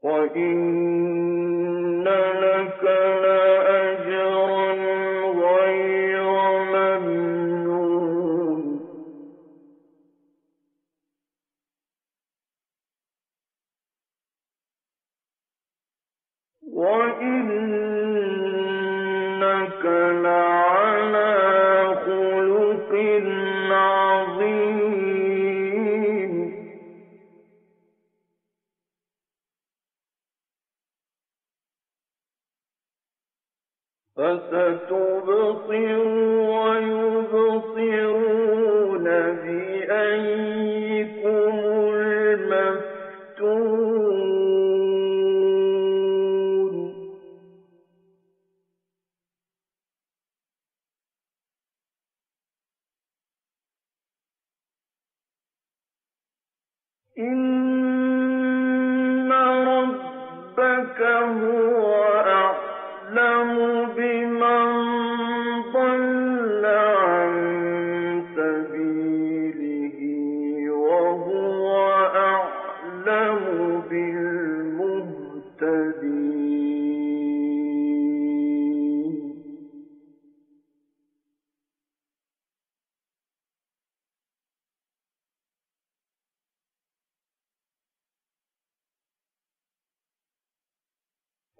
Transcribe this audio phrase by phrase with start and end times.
[0.02, 1.39] وإن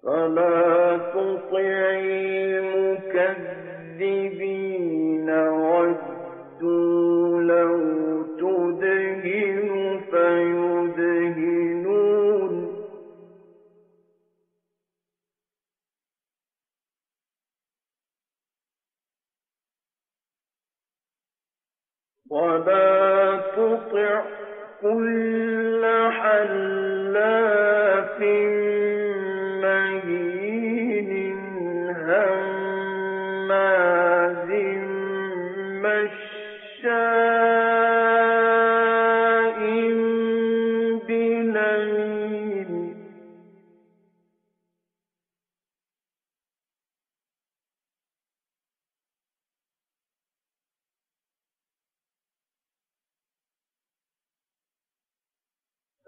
[0.03, 1.91] فلا تطع
[3.99, 4.60] المكذبين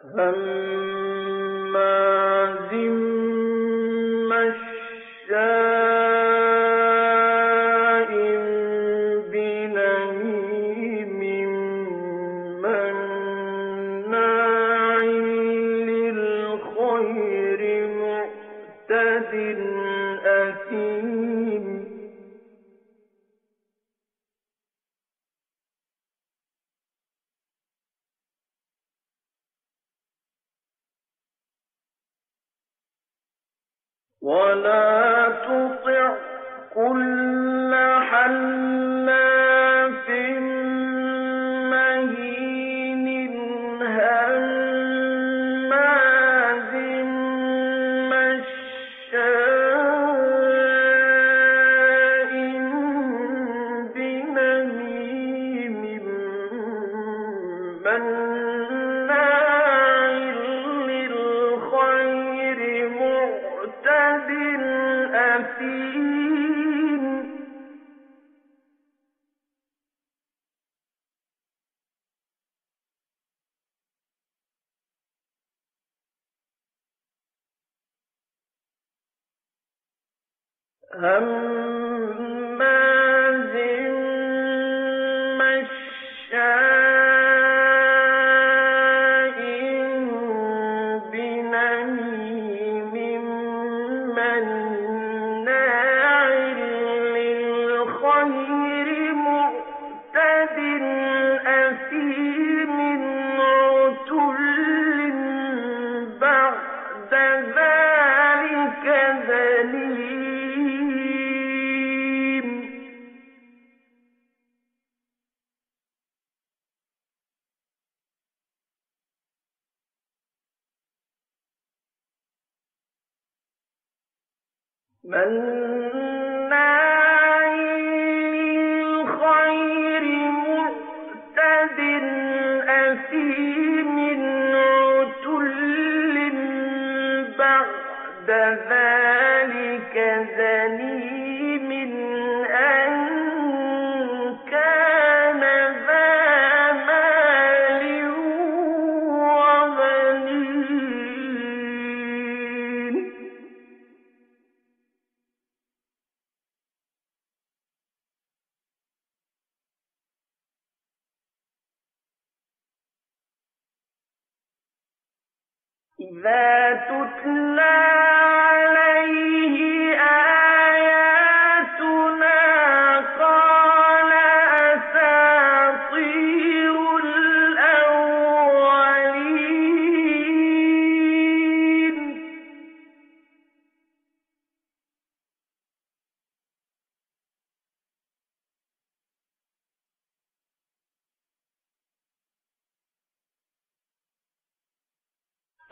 [0.04, 1.13] هم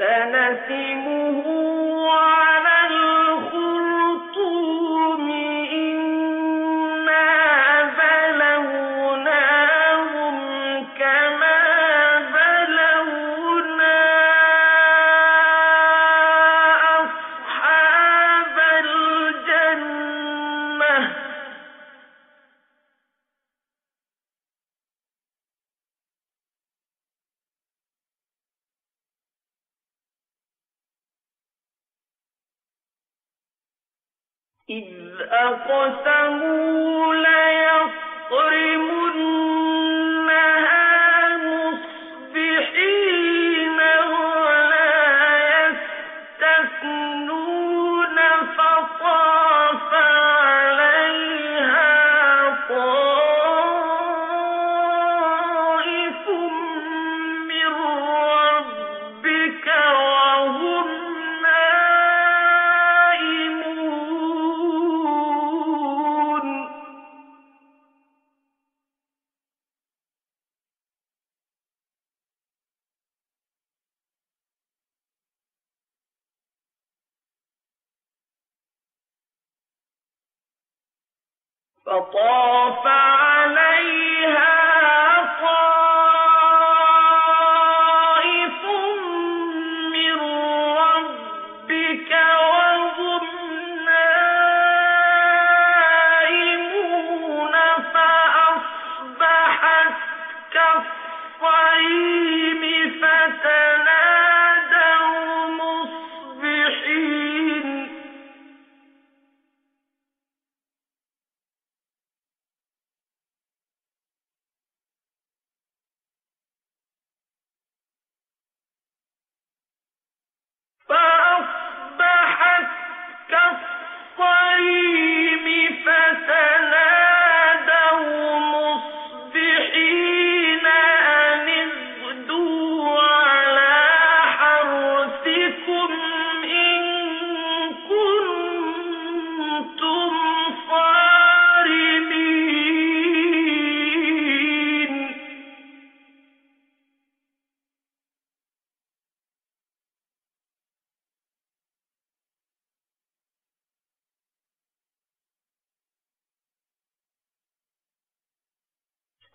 [0.01, 1.45] سنسمه
[2.09, 2.40] على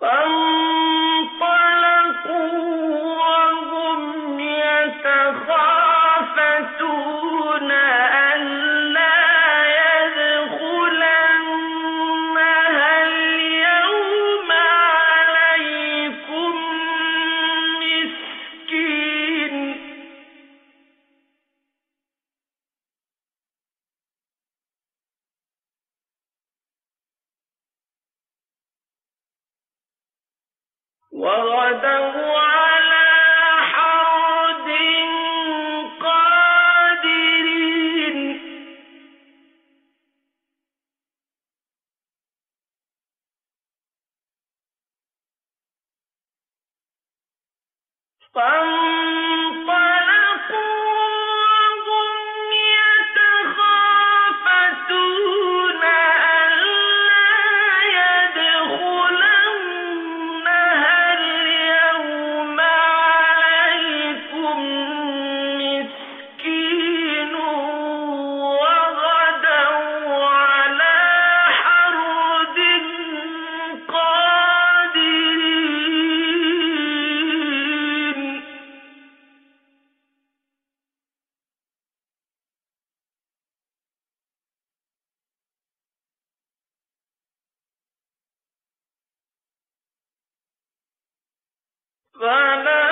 [0.03, 0.66] أم
[48.37, 48.76] Bye.
[92.21, 92.86] فلا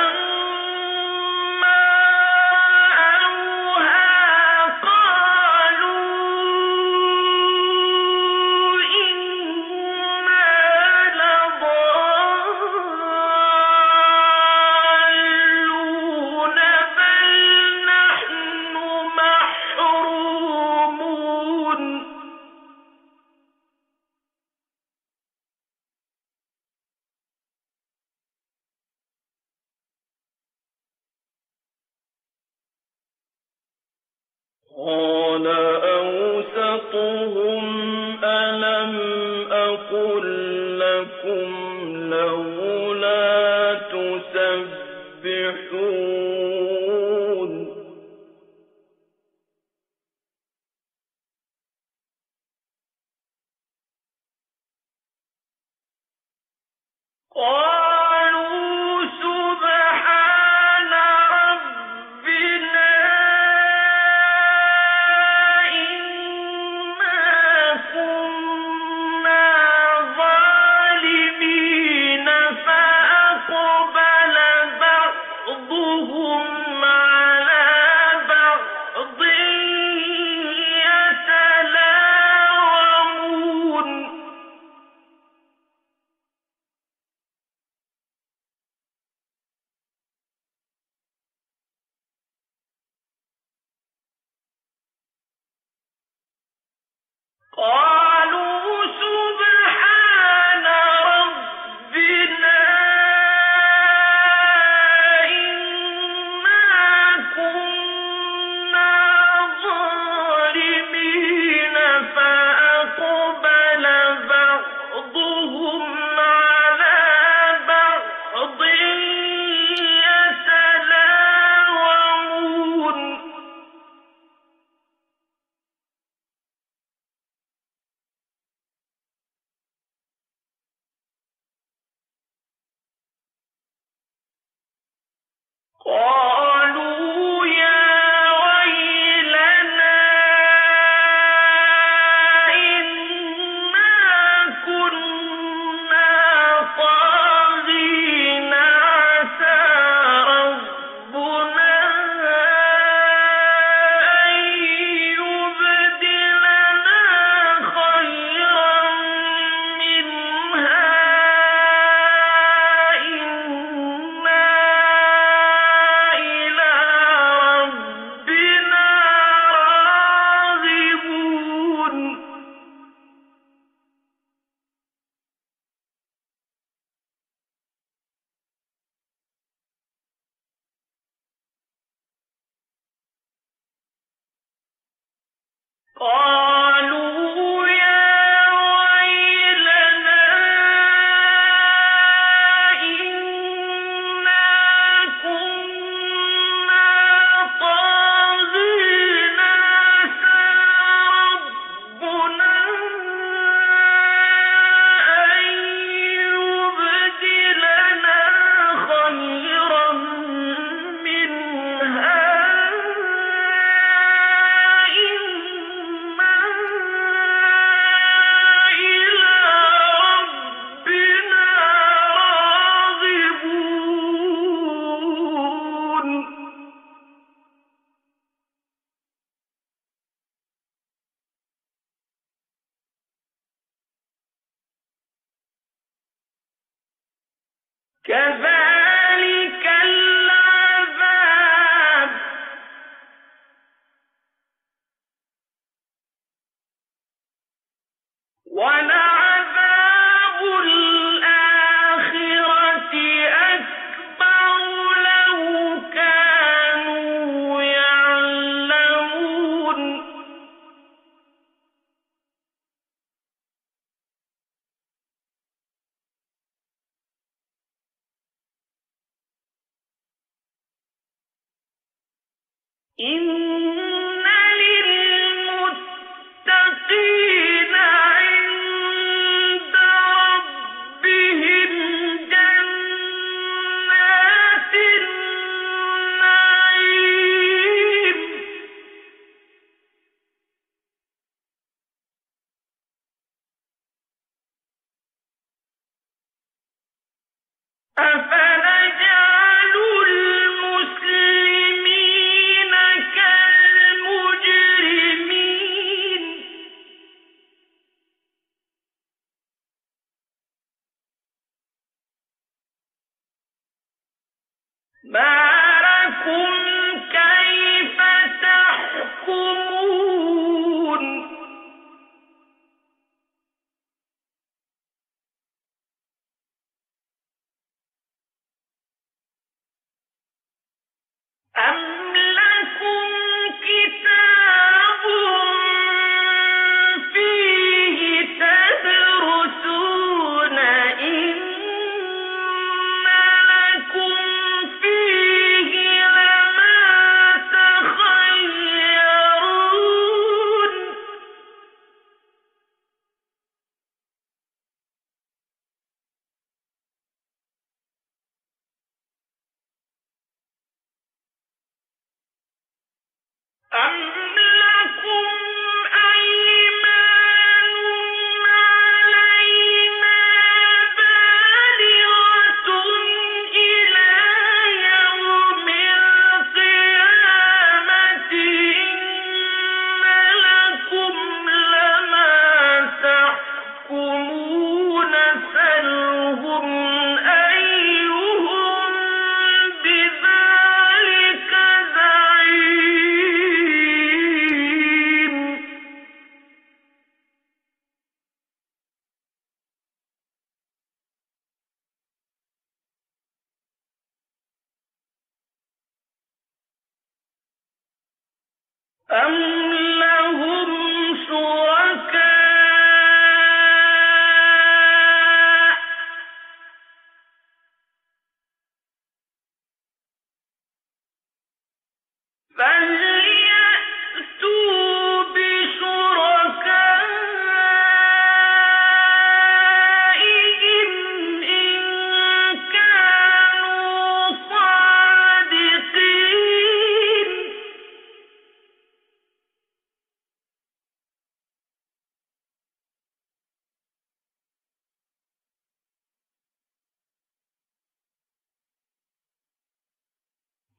[297.96, 298.53] Perfect.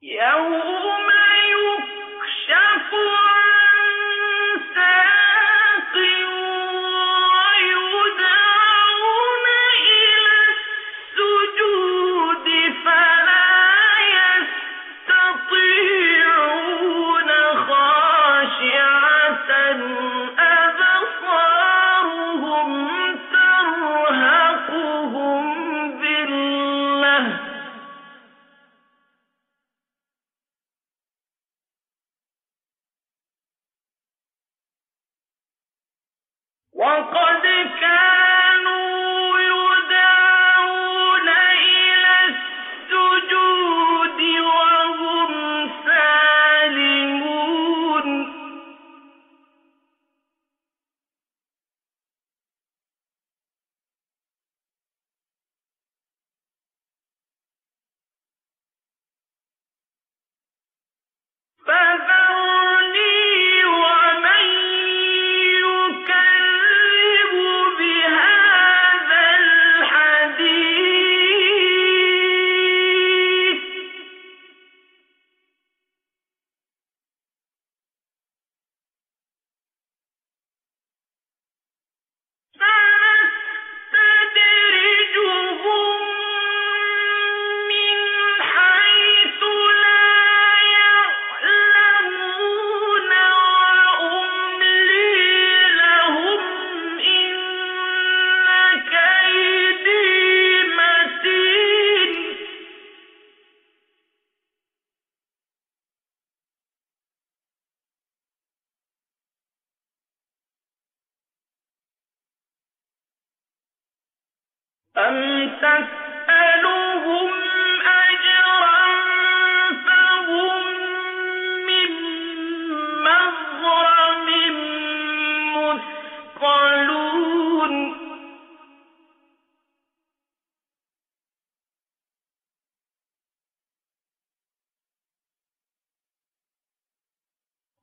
[0.06, 1.10] يوم
[1.52, 2.94] يكشف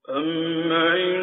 [0.09, 1.22] أم عندهم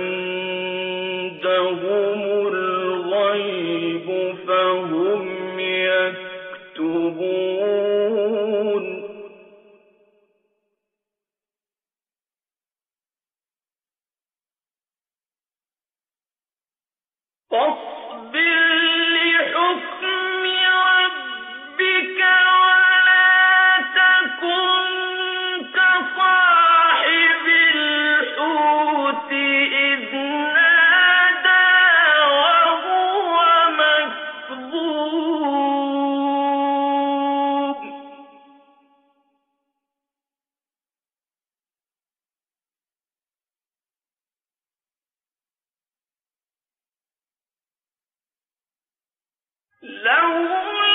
[49.82, 50.89] لولا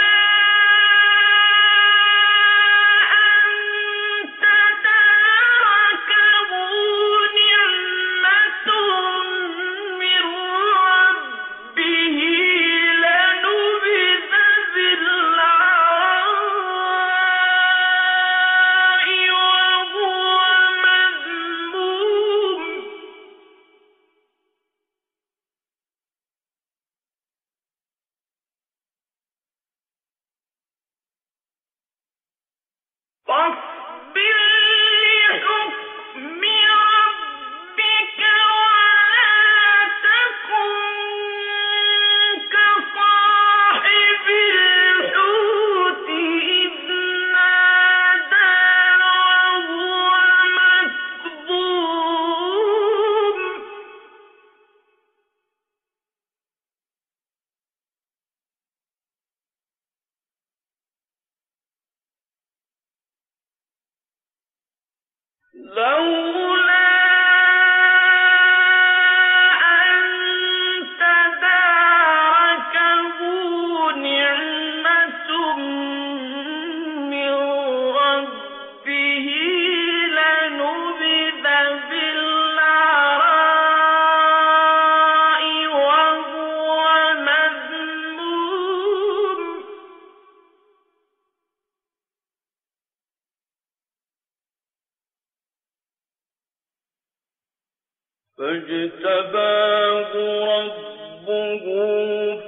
[98.37, 100.11] فاجتباه
[100.47, 101.65] ربه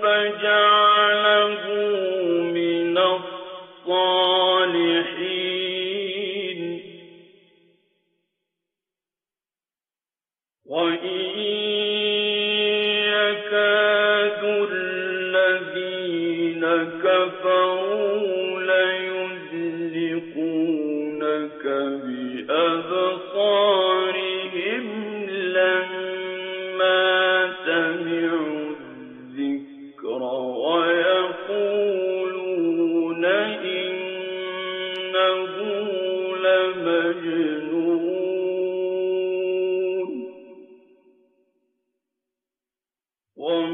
[0.02, 0.67] فجعله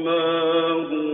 [0.04, 1.13] وما هو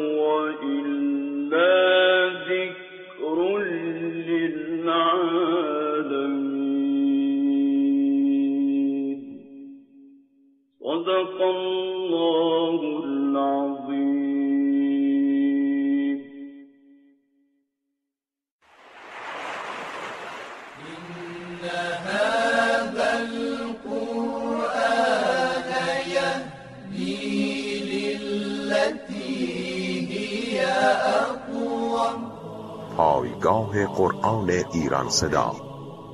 [33.70, 35.52] راه قرآن ایران صدا.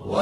[0.07, 0.17] و